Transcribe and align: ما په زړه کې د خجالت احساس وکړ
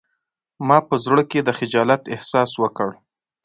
ما 0.67 0.77
په 0.87 0.95
زړه 1.05 1.23
کې 1.31 1.39
د 1.43 1.49
خجالت 1.57 2.01
احساس 2.15 2.51
وکړ 2.61 2.89